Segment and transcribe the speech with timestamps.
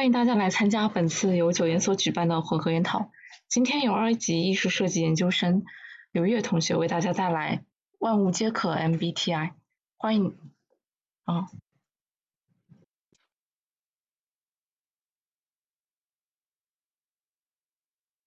[0.00, 3.12] 欢迎大家来参加本次由九研所举办的混合研讨。
[3.48, 5.66] 今天由二级艺术设计研究生
[6.10, 7.66] 刘烨同学为大家带来
[8.00, 9.52] “万物皆可 MBTI”。
[9.98, 10.38] 欢迎，
[11.24, 11.50] 啊，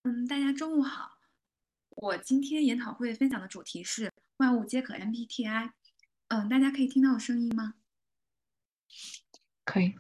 [0.03, 1.17] 嗯，大家中午好。
[1.89, 5.71] 我今天研讨会分享的主题是“万物皆可 MBTI”。
[6.27, 7.73] 嗯，大家可以听到我声音吗？
[9.65, 9.95] 可以。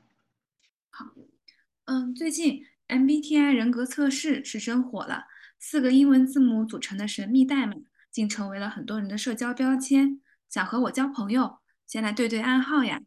[1.85, 5.25] 嗯，最近 MBTI 人格测试是真火了，
[5.59, 7.75] 四个英文字母组成的神秘代码，
[8.09, 10.21] 竟成为了很多人的社交标签。
[10.49, 13.01] 想和我交朋友，先来对对暗号呀！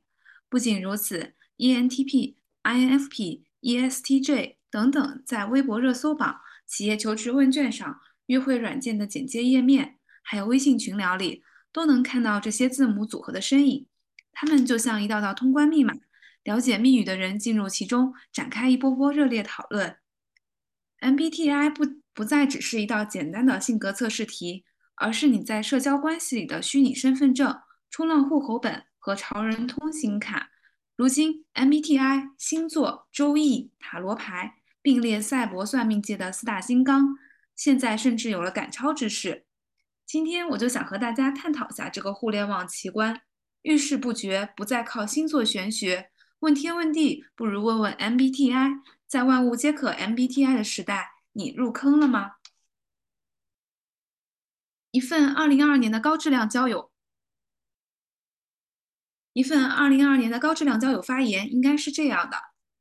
[0.51, 2.35] 不仅如此，ENTP、
[2.65, 13.87] INFP、ESTJ 等等，在微博热搜榜、企业求职问卷上、约会软件的简介页面，还有微信群聊里，都能看到这些字母组合的身影。
[14.33, 15.95] 它们就像一道道通关密码。
[16.47, 19.97] 了解密语的人进入其中，展开一波波热烈讨论。
[21.01, 21.85] MBTI 不
[22.15, 27.59] 不再只是一道简单的性格测试题，而是你在社交关系里的虚拟身份证、
[27.91, 30.51] 冲浪户口本和潮人通行卡。
[30.95, 37.19] 如今，MBTI、星座、周易、塔罗牌并列赛博算命界的四大金刚，
[37.57, 39.47] 现在甚至有了赶超之势。
[40.07, 43.23] 今天我就想和大家探讨下这个互联网奇观，
[43.63, 46.11] 遇事不决不再靠星座玄学。
[46.41, 48.81] 问天问地，不如问问 MBTI。
[49.07, 52.33] 在万物皆可 MBTI 的时代，你入坑了吗？
[54.91, 56.91] 一份二零二二年的高质量交友，
[59.33, 62.37] 一份二零二二年的高质量交友发言应该是这样的：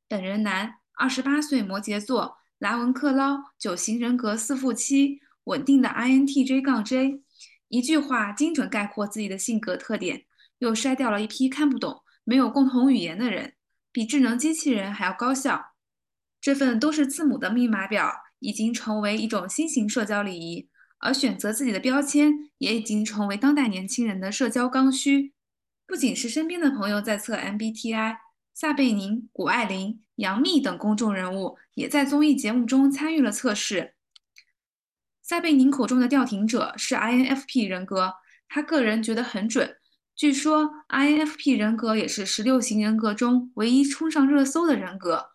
[0.07, 7.21] 本人男，二十八岁，摩羯座，拉文克劳，九型人格四负七，稳定的 INTJ 杠 J。
[7.67, 10.25] 一句话精准概括自己的性格特点，
[10.57, 12.04] 又筛掉了一批看不懂。
[12.25, 13.53] 没有共同语言的人，
[13.93, 15.73] 比智能机器人还要高效。
[16.41, 20.67] 这份都是字母的密码表已经成为一种新型社交礼仪，
[20.99, 25.33] 而选择自己的标签也已经成为当代年轻人的社交刚需。
[25.87, 28.17] 不仅是身边的朋友在测 MBTI，
[28.53, 33.93] 撒贝宁、谷爱凌、杨幂等公众人物也在综艺节目中参与了测试。
[35.21, 38.13] 撒贝宁口中的调停者是 INFP 人格，
[38.47, 39.77] 他个人觉得很准。
[40.15, 45.31] 据说，INFP 人格也是十六型人格中唯一冲上热搜的人格。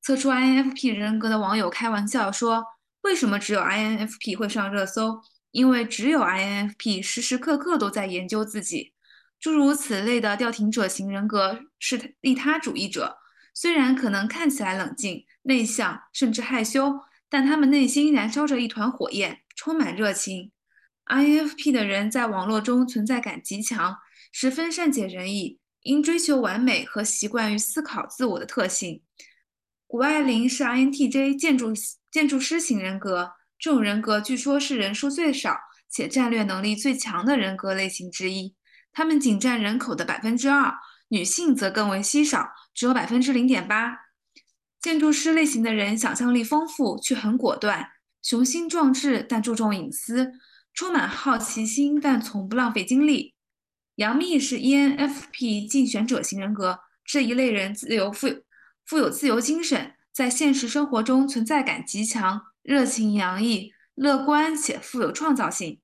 [0.00, 2.64] 测出 INFP 人格的网友开玩笑说
[3.04, 5.20] ：“为什么只有 INFP 会上热搜？
[5.50, 8.94] 因为只有 INFP 时时刻刻都在研究自己。”
[9.38, 13.18] 诸如此类的调停者型人格是利他主义者，
[13.52, 20.52] 虽然可能看起来冷静、内向，甚至害羞，但他们内心燃烧着一团火焰，充满热情。
[21.04, 23.98] INFP 的人在网络中存在感极强。
[24.32, 29.02] 十分善解人意，因追求完美和习惯于思考自我的特性。
[29.86, 31.72] 谷爱凌是 INTJ 建筑
[32.10, 35.56] 建筑师型人格，这种人格据说是人数最少
[35.90, 38.56] 且战略能力最强的人格类型之一。
[38.90, 40.74] 他们仅占人口的百分之二，
[41.08, 43.98] 女性则更为稀少，只有百分之零点八。
[44.80, 47.90] 建筑师类型的人想象力丰富却很果断，
[48.22, 50.32] 雄心壮志但注重隐私，
[50.72, 53.34] 充满好奇心但从不浪费精力。
[53.96, 58.28] 杨幂是 ENFP 竞选者型人格，这一类人自由富
[58.84, 65.80] 富有自由精神，在现实生活中存在感极强，热情洋溢，乐观且富有创造性。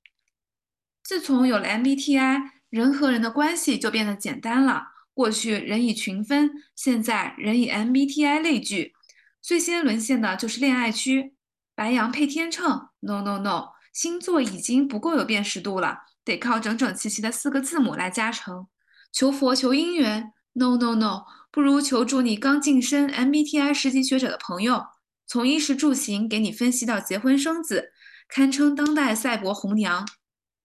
[1.03, 4.89] 自从有了 MBTI，人和人的关系就变得简单了。
[5.15, 8.95] 过去人以群分，现在人以 MBTI 类聚，
[9.43, 11.35] 最先沦陷的就是恋爱区。
[11.75, 16.03] 白羊配天秤？No No No，星座已经不够有辨识度了。
[16.25, 18.69] 得靠整整齐齐的四个字母来加成，
[19.11, 24.85] 求佛求姻缘？No No No，不如求助你刚晋升 MBTI 十级学者的朋友，
[25.27, 27.91] 从衣食住行给你分析到结婚生子，
[28.29, 30.07] 堪称当代赛博红娘。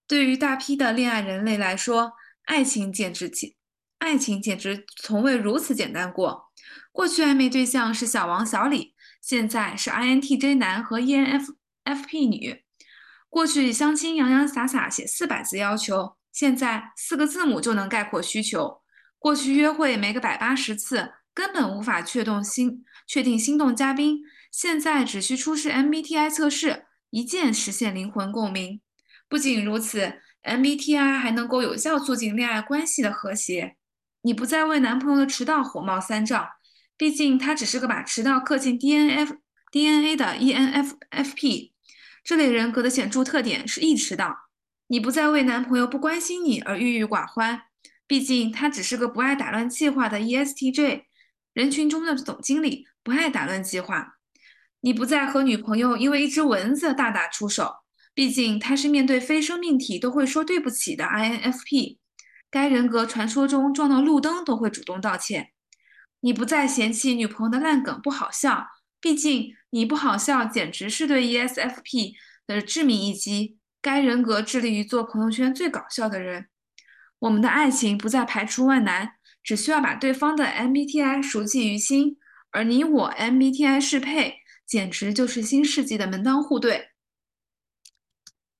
[0.06, 2.12] 对于大批的恋爱人类来说，
[2.44, 3.54] 爱情简直简，
[3.98, 6.52] 爱情简直从未如此简单过。
[6.92, 12.63] 过去暧昧对象是小王小李，现在是 INTJ 男和 ENFP 女。
[13.34, 18.80] 过去相亲洋洋洒洒写四百字要求，现在四个字母就能概括需求。
[19.18, 24.20] 过去约会没个百八十次，根本无法确动心确定心动嘉宾，
[24.52, 28.80] 现在只需出示 MBTI 测试，一键实现灵魂共鸣。
[29.28, 33.74] 不仅如此，MBTI 还能够有效促进恋爱关系的和谐。
[34.22, 36.46] 你不再为男朋友的迟到火冒三丈，
[36.96, 39.38] 毕竟他只是个把迟到刻进 DNF
[39.72, 41.73] DNA 的 ENFFP。
[42.24, 44.34] 这类人格的显著特点是易迟到。
[44.86, 47.62] 你不再为男朋友不关心你而郁郁寡欢，
[48.06, 51.02] 毕竟他只是个不爱打乱计划的 ESTJ。
[51.52, 54.16] 人群中的总经理不爱打乱计划。
[54.80, 57.76] 你不再和女朋友因为一只蚊子大打出手，
[58.14, 61.98] 毕竟他是面对非生命体都会说对不起的 INFP。
[62.50, 65.50] 该人格传说中撞到路灯都会主动道歉。
[66.20, 68.66] 你不再嫌弃女朋友的烂梗不好笑，
[69.04, 72.14] 毕竟你不好笑简直是对 ESFP
[72.46, 73.58] 的致命一击。
[73.82, 76.46] 该人格致力于做朋友圈最搞笑的人。
[77.18, 82.16] 我们的爱情不再排除万难，只需要把对方的 MBTI 熟记于心，
[82.50, 84.36] 而你我 MBTI 适配，
[84.66, 86.88] 简直就是新世纪的门当户对。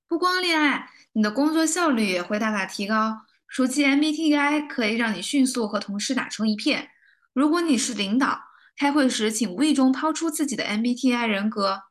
[0.07, 3.23] 不光恋爱，你的工作效率也会大大提高。
[3.49, 6.91] 熟记 MBTI 可以让你迅速和同事打成一片。
[7.33, 8.39] 如果你是领导，
[8.77, 11.83] 开会时请无意中抛出自己的 MBTI 人格，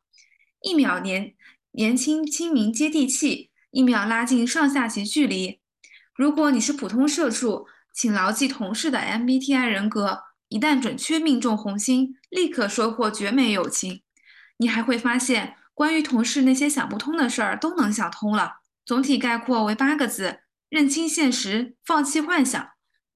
[0.60, 1.34] 一秒年。
[1.76, 5.58] 年轻、亲民、接地气，一秒拉近上下级距离。
[6.14, 14.02] 如果你是普通社畜，请牢记同事的 MBTI 人格，一旦准确命中红心，立刻收获绝美友情。
[14.58, 18.58] 你还会发现，关于同事那些想不通的事儿都能想通了。
[18.86, 22.73] 总体概括为八个字：认清现实，放弃幻想。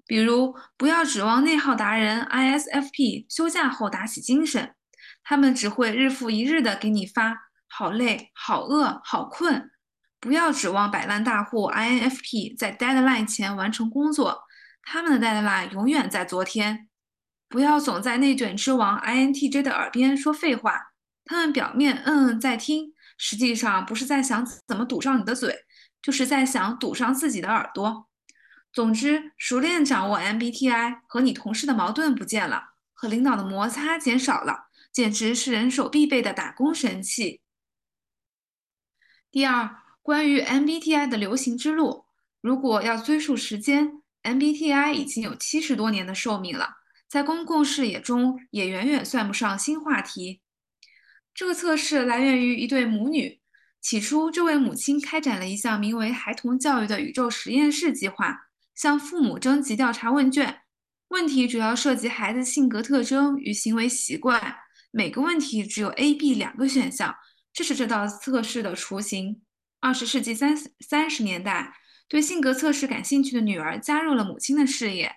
[0.09, 4.75] 比如，不要指望内耗达人 ISFP 休假后打起精神，
[5.23, 7.37] 他们只会日复一日的给你发。
[7.69, 9.71] 好累，好饿，好困，
[10.19, 14.45] 不要指望百万大户 INFP 在 deadline 前完成工作，
[14.83, 16.89] 他们的 deadline 永远在昨天。
[17.51, 20.93] 不要总在内卷之王 INTJ 的耳边说废话，
[21.27, 25.55] 他们表面嗯嗯在听，实际上不是在想怎么堵上你的嘴，
[26.01, 28.08] 就是在想堵上自己的耳朵。
[28.73, 37.41] 总之，熟练掌握 MBTI，和你同事的矛盾不见了，和领导的摩擦减少了，简直是人手必备的打工神器。
[39.31, 42.05] 第二，关于 MBTI 的流行之路，
[42.41, 46.77] 如果要追溯时间，MBTI 已经有七十多年的寿命了，
[47.09, 50.41] 在公共视野中也远远算不上新话题。
[51.35, 53.41] 这个测试来源于一对母女，
[53.81, 58.48] 起初这位母亲开展了一项名为“孩童教育”的宇宙实验室计划，
[58.79, 60.61] 向父母征集调查问卷，
[61.09, 64.55] 问题主要涉及孩子性格特征与行为习惯，
[64.93, 67.13] 每个问题只有 A、B 两个选项。
[67.53, 69.43] 这是这道测试的雏形。
[69.81, 71.75] 二十世纪三三十年代，
[72.09, 75.13] 对性格测试感兴趣的女儿加入了母亲的事业。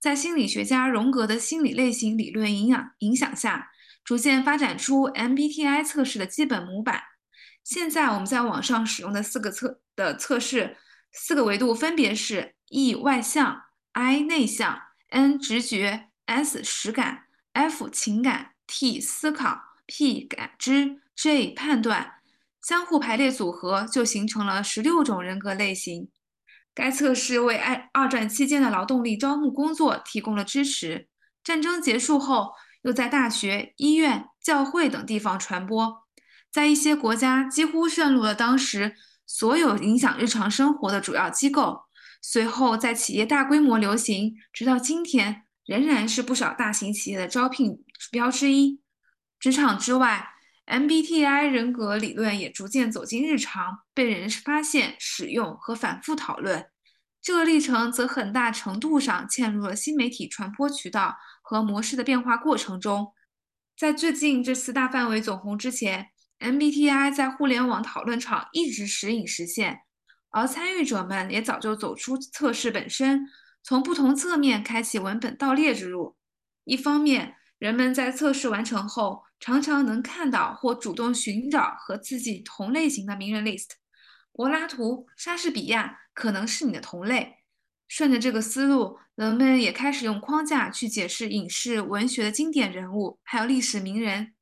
[0.00, 3.70] 在心理学家荣格的心理类型理论影响影响下，
[4.04, 7.00] 逐渐发展出 MBTI 测试的基本模板。
[7.62, 10.76] 现在我们在网上使用的四个测的测试，
[11.16, 13.62] 四个维度分别是：E 外向
[13.92, 21.00] ，I 内向，N 直觉，S 实感，F 情感，T 思考，P 感知。
[21.14, 22.14] J 判断
[22.60, 26.10] 相互排列组合就形成了十六种人格类型。
[26.74, 31.06] 该测试为二二战期间的劳动力招募工作提供了支持。
[31.44, 36.04] 战争结束后，又在大学、医院、教会等地方传播，
[36.50, 38.96] 在一些国家几乎渗入了当时
[39.36, 41.86] 所有影响日常生活的主要机构。
[42.22, 48.80] 随后在企业大规模流行，直到今天仍然是不少大型企业的招聘指标之一。
[49.40, 50.30] 职场之外。
[50.66, 56.64] MBTI 人格理论也逐渐走进日常，被人发现、使用和反复讨论。
[57.20, 63.12] 这个历程则很大程度上嵌入了新媒体传播渠道和模式的变化过程中。
[63.76, 66.08] 在最近这次大范围走红之前
[66.44, 69.80] ，MBTI 在互联网讨论场一直时隐时现，
[70.30, 73.26] 而参与者们也早就走出测试本身，
[73.62, 76.16] 从不同侧面开启文本盗猎之路。
[76.64, 79.24] 一方面，人们在测试完成后。
[79.40, 83.72] 常常能看到或主动寻找和自己同类型的名人 list，
[84.32, 87.40] 柏拉图、莎士比亚可能是你的同类。
[87.86, 94.32] 顺着这个思路，人们也开始用框架去解释影视、文学的经典人物，还有历史名人。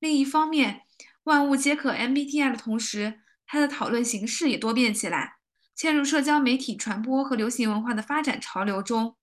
[0.00, 0.82] 另一方面，
[1.28, 5.34] 万物皆可 MBTI 的同时，它的讨论形式也多变起来，
[5.76, 9.14] 嵌入社交媒体传播和流行文化的发展潮流中。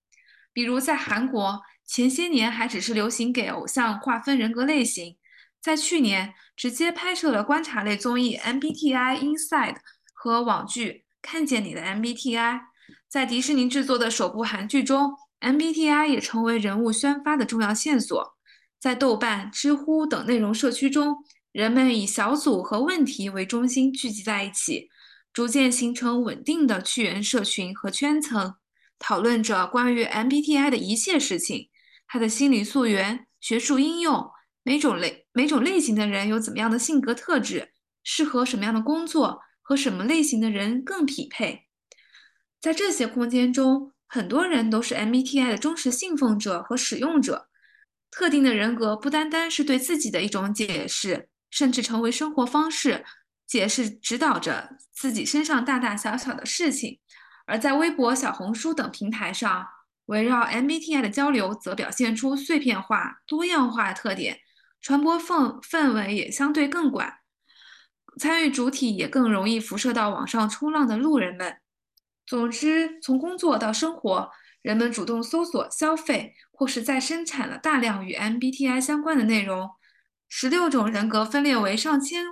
[0.54, 5.18] 比如在韩国，前些年还只是流行给偶像划分人格类型。
[5.60, 9.74] 在去年，直接拍摄了观察类综艺《MBTI Inside》
[10.14, 10.92] 和网剧
[11.24, 12.38] 《看见你的 MBTI》。
[13.10, 18.36] 在迪士尼制作的首部韩剧中，MBTI 也成为人物宣发的重要线索。
[18.80, 21.18] 在豆瓣、知乎等内容社区中，
[21.56, 24.90] 人们以小组和问题为中心聚集在一起，
[25.32, 28.56] 逐渐形成稳定的趣源社群和圈层，
[29.00, 31.70] 讨论着关于 MBTI 的一切事情，
[32.08, 34.30] 它的心理溯源、学术应用。
[34.64, 37.72] 每种类每种类型的人有怎么样的性格特质，
[38.04, 41.68] 适合什么样的工作，和什么类型的人更匹配？
[42.60, 47.48] 在这些空间中，很多人都是 MBTI 的忠实信奉者和使用者。
[48.12, 53.06] 特定的人格不单单是对自己的一种解释，甚至成为生活方式，
[53.46, 57.00] 解释指导着自己身上大大小小的事情。
[57.46, 59.68] 而在微博、小红书等平台上，
[60.06, 64.40] 围绕 MBTI 的交流则表现出碎片化、多样化特点，
[64.82, 67.14] 传播氛氛围也相对更广，
[68.20, 71.58] 参与主体也更容易辐射到网上冲浪的路人们。
[72.26, 74.32] 总之，从工作到生活。
[74.62, 79.70] 人们主动搜索、消费，或是在生产了大量与 MBTI 相关的内容。
[80.28, 82.26] 十六种人格分裂为上千、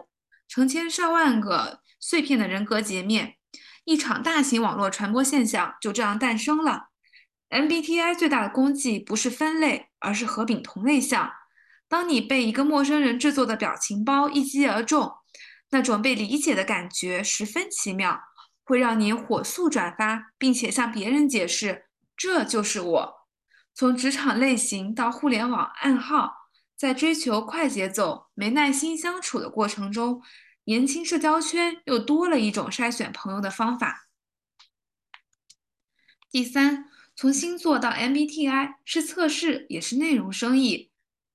[0.47, 3.35] 成千上万个碎片的人格截面，
[3.85, 6.87] 一场大型网络传播现象就这样诞生了。
[7.49, 11.31] MBTI 最大的功绩不是分类，而是合并同类项。
[11.87, 15.13] 当你被一个陌生人制作的表情包一击而中，
[15.69, 18.19] 那种被理解的感觉十分奇妙，
[18.63, 21.85] 会让你火速转发，并且向别人解释。
[22.17, 23.27] 这就是我，
[23.75, 26.42] 从职场类型到互联网暗号，
[26.75, 30.21] 在追求快节奏、没耐心相处的过程中，
[30.65, 34.07] 年轻社交圈又多了一种筛选朋友的方法。
[36.31, 40.91] 第三，从星座到 MBTI 是测试，也是内容生意。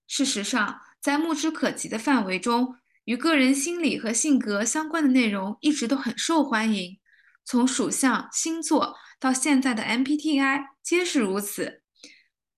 [0.07, 6.99] 事实上，在目之可及的范围中，与个人心理和性格相关的内容一直都很受欢迎。
[7.45, 8.97] 从属相、星座。
[9.21, 11.83] 到现在的 MBTI 皆是如此。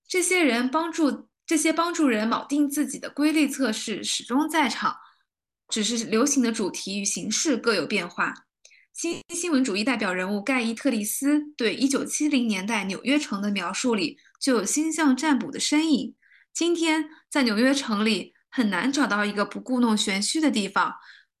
[0.07, 4.95] 这些人帮助这些帮助人锚定自己的规律测试始终在场，
[5.67, 8.33] 只是流行的主题与形式各有变化。
[8.93, 16.15] 新新闻主义代表人物盖伊特利斯对1970年代纽约城的描述里就有星象占卜的身影。
[16.53, 20.95] 今天在纽约城里很难找到一个不故弄玄虚的地方。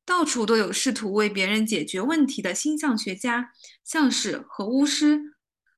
[0.05, 3.53] 到处都有试图为别人解决问题的星象学家、
[3.85, 5.21] 相士和巫师，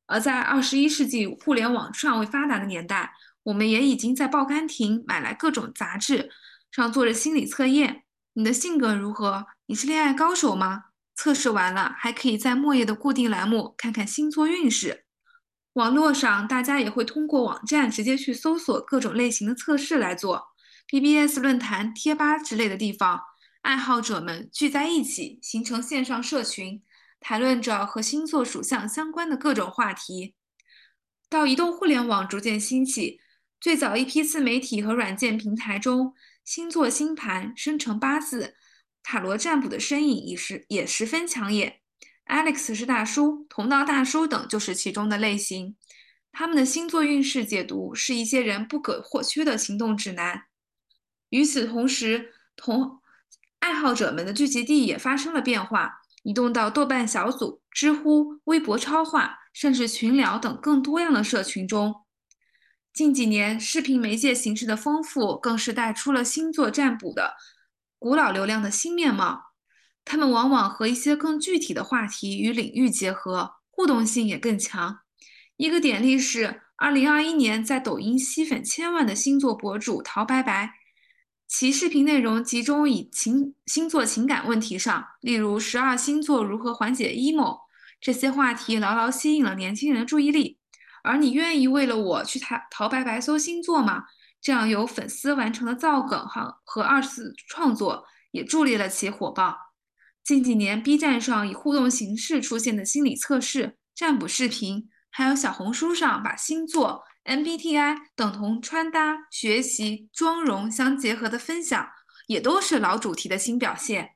[0.07, 3.13] 而在二十一世纪互联网尚未发达的年代，
[3.43, 6.31] 我们也已经在报刊亭买来各种杂志
[6.71, 8.03] 上做着心理测验。
[8.33, 9.45] 你的性格如何？
[9.65, 10.85] 你是恋爱高手吗？
[11.15, 15.05] 测试完了，还可以在末页的固定栏目看看星座运势。
[15.73, 20.47] 网络上，大家也会通过网站直接去搜索各种类型的测试来做
[20.88, 23.21] ，BBS 论坛、贴吧之类的地方。
[23.62, 26.81] 爱好者们聚在一起，形成线上社群，
[27.19, 30.35] 谈论着和星座属相相关的各种话题。
[31.29, 33.19] 到移动互联网逐渐兴起，
[33.63, 38.58] 最早一批自媒体和软件平台中，星座星盘、生辰八字、
[39.01, 41.79] 塔罗占卜的身影也是也十分抢眼。
[42.25, 45.77] Alex 是大叔，同道大叔等就是其中的类型。
[46.34, 50.43] 他们的星座运势解读是一些人不可或缺的行动指南。
[51.29, 53.00] 与此同时，同
[53.60, 62.02] 爱好者们的聚集地也发生了变化，移动到豆瓣小组、知乎、微博超话，甚至群聊等更多样的社群中。
[62.93, 67.33] 近几年，视频媒介形式的丰富，更是带出了星座占卜的
[67.97, 69.53] 古老流量的新面貌。
[70.05, 75.00] 他们往往和一些更具体的话题与领域结合，互动性也更强。
[75.57, 80.73] 一个典例是，二零二一年在抖音吸粉千万的星座博主陶白白。
[81.47, 87.62] 其视频内容集中以情星座情感问题上，例如十二星座如何缓解 emo
[88.00, 90.59] 这些话题，牢牢吸引了年轻人的注意力。
[91.03, 94.05] 而你愿意为了我去淘淘白白搜星座吗？
[94.41, 99.55] 这样由粉丝完成的造梗和和二次创作，也助力了其火爆。
[100.24, 107.03] 近几年，B 站上以互动形式出现的心理测试、占卜视频，还有小红书上把星座。
[107.25, 111.88] MBTI 等同穿搭、学习、妆容相结合的分享，
[112.27, 114.15] 也都是老主题的新表现。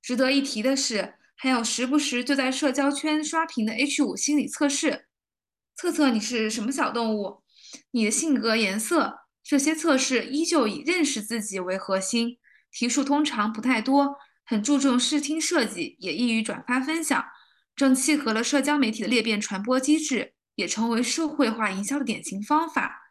[0.00, 5.06] 值得一提的是，还有时不时就在社交圈刷屏的 H 五心理测试，
[5.76, 7.42] 测测你是什么小动物，
[7.92, 9.20] 你的性格、颜色。
[9.44, 12.38] 这些测试依旧以认识自己为核心，
[12.72, 17.24] 题数通常不太多，很注重视听设计，也易于转发分享，
[17.76, 20.32] 正契合了社交媒体的裂变传播机制。
[20.56, 23.10] 也成为社会化营销的典型方法。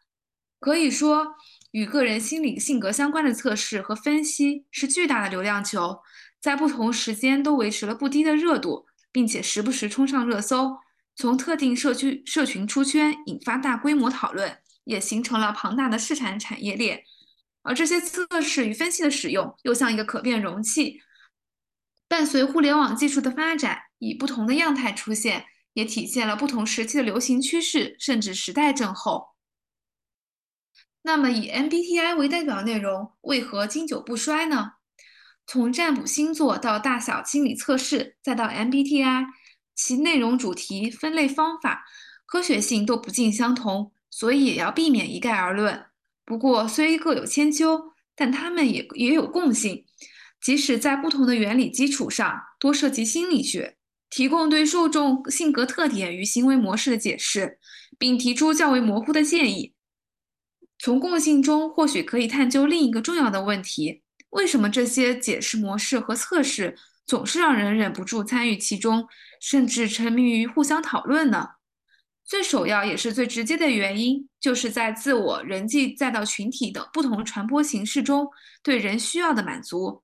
[0.58, 1.36] 可以说，
[1.70, 6.00] 与个人心理性格相关的测试和分析是巨大的流量球，
[6.40, 10.76] 在不同时间都维持了不低的热度，并且时不时冲上热搜，
[11.16, 17.02] 从特定社区社群出圈，引发大规模讨论，也形成了庞大的市场产业链。
[17.62, 21.00] 而这些测试与分析的使用，又像一个可变容器，
[22.06, 25.46] 伴随互联网技术的发展，以不同的样态出现。
[25.72, 29.34] 也体现了不同时期的流行趋势，甚至时代症候。
[31.02, 34.76] 那么，以 MBTI 为代表内容为何经久不衰呢？
[35.46, 39.26] 从占卜星座到大小心理测试，再到 MBTI，
[39.76, 41.84] 其内容、主题、分类方法、
[42.24, 45.84] 科学性都不尽相同，所以也要避免一概而论。
[46.24, 49.84] 不过虽各有千秋，但它们也也有共性，
[50.40, 53.76] 即使在不同的原理基础上，多涉及心理学，
[54.10, 57.58] 提供对受众性格特点与行为模式的解释，
[57.98, 59.74] 并提出较为模糊的建议。
[60.78, 69.06] 从共性中，或许可以探究另一个重要的问题：为什么这些解释模式和测试总是让人忍不住参与其中，
[69.40, 71.50] 甚至沉迷于互相讨论呢？
[72.24, 78.28] 最首要也是最直接的原因，就是在自我、人际再到群体等不同传播形式中
[78.62, 80.02] 对人需要的满足。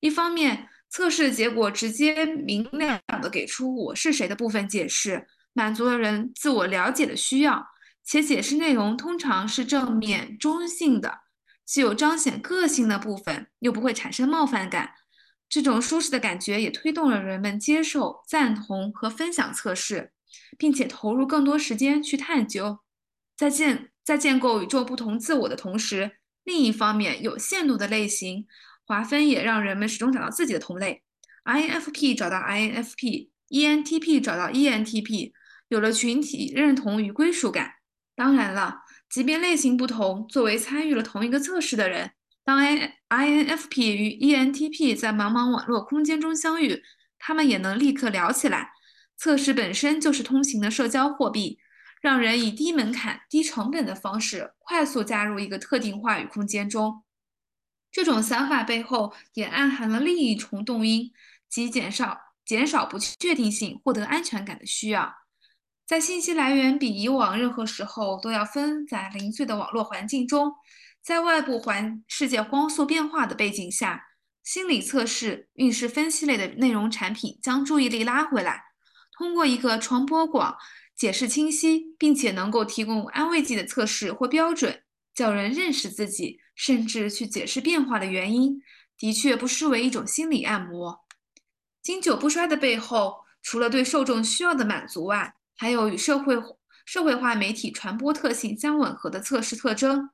[0.00, 7.68] 一方面，测试结果直接明了地给出我是谁的部分解释，满足了人自我了解的需要。
[8.02, 11.20] 且解释内容通常是正面、中性的，
[11.64, 14.94] 既有彰显个性的部分，又不会产生冒犯感。
[15.50, 20.12] 这种舒适的感觉也推动了人们接受、赞同和分享测试，
[20.56, 22.78] 并且投入更多时间去探究。
[23.36, 26.12] 在建在建构宇宙不同自我的同时，
[26.44, 28.46] 另一方面，有限度的类型
[28.86, 31.02] 划分也让人们始终找到自己的同类。
[31.44, 35.32] INFP 找到 INFP，ENTP 找到 ENTP，
[35.66, 37.72] 有了群体认同与归属感。
[38.14, 42.12] 当然了，即便类型不同，作为参与了同一个测试的人，
[42.44, 46.82] 当 I INFP 与 ENTP 在茫茫网络空间中相遇，
[47.18, 48.70] 他们也能立刻聊起来。
[49.16, 51.58] 测试本身就是通行的社交货币，
[52.00, 57.02] 让人以低门槛、低成本的方式快速加入一个特定话语空间中。
[57.92, 61.12] 这种想法背后也暗含了另一重动因，
[61.48, 65.12] 即减少减少不确定性、获得安全感的需要。
[65.86, 70.52] 在信息来源比以往任何时候都要分散零碎的网络环境中，
[71.02, 74.08] 在外部环世界光速变化的背景下，
[74.44, 78.64] 心理测试、运势分析类的内容产品将注意力拉回来，
[79.16, 80.56] 通过一个传播广、
[80.96, 84.82] 解释清晰，并且能够提供安慰剂的测试或标准，
[85.14, 88.60] 叫人认识自己，甚至去解释变化的原因，
[88.98, 91.00] 的确不失为一种心理按摩。
[91.82, 96.36] 经久不衰的背后，除了对受众需要的满足外，还有与社会
[96.84, 100.10] 社会化媒体传播特性相吻合的测试特征，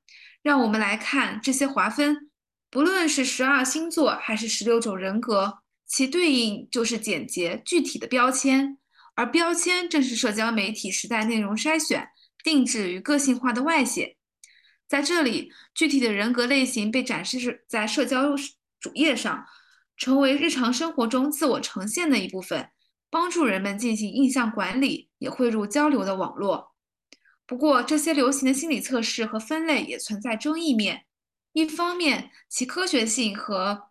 [0.46, 2.30] 让我们来看这些划分。
[2.70, 8.78] 不论是十二星座还是十六种人格，其对应就是简洁具体的标签，
[9.16, 12.10] 而标签正是社交媒体时代内容筛选、
[12.44, 14.14] 定制与个性化的外显。
[14.86, 18.36] 在这里，具体的人格类型被展示在社交
[18.78, 19.44] 主页上，
[19.96, 22.68] 成为日常生活中自我呈现的一部分。
[23.10, 26.75] 帮助人们进行印象管理，也汇入交流的网络。
[27.46, 31.06] 不过，这些流行的心理测试和分类也存在争议面。
[31.52, 33.90] 一方面，其科学性和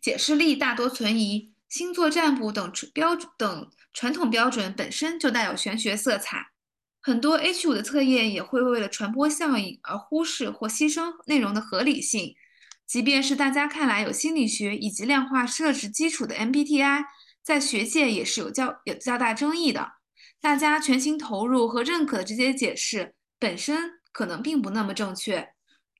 [0.00, 6.48] 解释力大多存疑，星座占卜等标等传统标准本身就带有玄学色彩。
[7.02, 12.34] 很多 H 五的测验也会为了传播效应而忽视或牺牲内容的合理性。
[12.86, 17.04] 即便是大家看来有心理学以及量化设置基础的 MBTI。
[17.42, 19.92] 在学界也是有较有较大争议的，
[20.40, 25.50] 大家全心投入和认可的这些解释本身可能并不那么正确。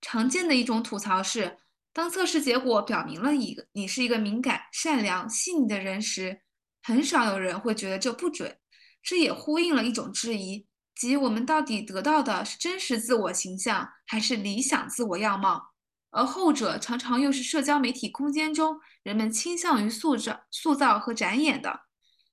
[0.00, 1.59] 常见的一种吐槽是，
[1.92, 6.40] 当测试结果表明了一个你是一个敏感、善良、细腻的人时，
[6.83, 8.57] 很少有人会觉得这不准。
[9.03, 15.72] 这也呼应了一种质疑，即我们到底得到的是真实自我形象，还是理想自我样貌？
[16.11, 21.81] 而后者常常又是社交媒体空间中人们倾向于塑造、塑造和展演的。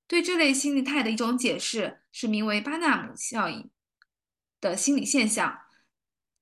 [0.08, 3.70] 对这类心理态的一种解释是名为巴纳姆效应
[4.62, 5.60] 的心理现象，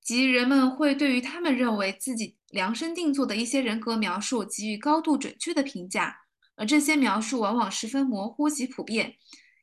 [0.01, 6.21] 即人们会对于他们认为自己量身定做的一些人格描述给予高度准确的评价，
[6.55, 9.15] 而这些描述往往十分模糊及普遍，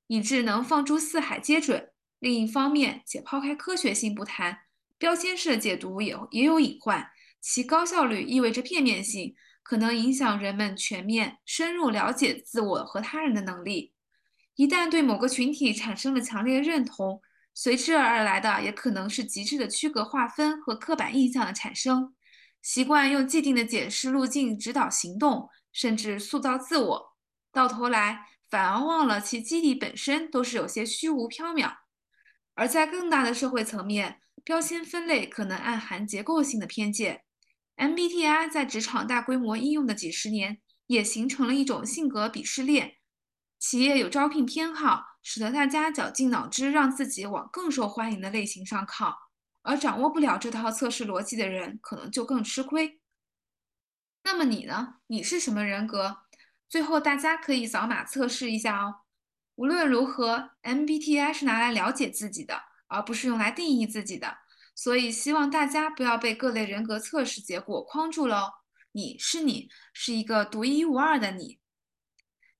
[0.08, 1.90] 以致能放诸四海皆准。
[2.18, 4.62] 另一方面，且抛开科学性不谈，
[4.98, 7.10] 标签式的解读也也有隐患。
[7.40, 13.92] 其高效率意味着片面性，可能影响人们全面、深入了解自我和他人的能力。
[14.56, 17.22] 一旦对某个群体产生了强烈认同，
[17.54, 22.14] 随之而来的也可能是极致的区隔划分和刻板印象的产生。
[22.60, 27.16] 习惯用既定的解释路径指导行动，甚至塑造自我，
[27.50, 31.76] 到头来反而忘了其基底本身都是有些虚无缥缈。
[32.54, 37.22] 而在更大的社会层面，标签分类可能暗含结构性的偏见。
[37.76, 42.96] MBTI 在职场大规模应用的几十年，也形成了一种性格鄙视链。
[43.58, 49.16] 企业有招聘偏好，使得大家绞尽脑汁让自己往更受欢迎的类型上靠，
[49.62, 53.00] 而掌握不了这套测试逻辑的人，可能就更吃亏。
[54.24, 54.96] 那么你呢？
[55.06, 56.18] 你是什么人格？
[56.68, 59.00] 最后大家可以扫码测试一下哦。
[59.56, 64.38] 无论如何，MBTI 是拿来了解自己的，而不是用来定义自己的。
[64.82, 68.50] 所以希望大家不要被各类人格测试结果框住喽。
[68.90, 71.60] 你是你，是一个独一无二的你。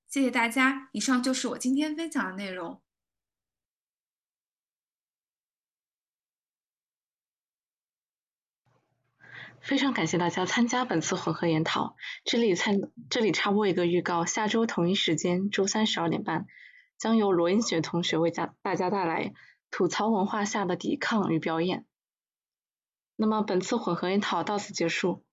[0.07, 2.81] 谢谢大家，以上就是我今天分享的内容。
[9.59, 11.97] 非常感谢大家参加本次混合研讨。
[12.23, 16.45] 这里参这里插播一个预告，下周同一时间，周三十二点半，
[16.97, 19.33] 将由罗英雪同学为大大家带来
[19.71, 21.85] 吐槽文化下的抵抗与表演。
[23.23, 25.23] 那么本次混合研讨到此结束。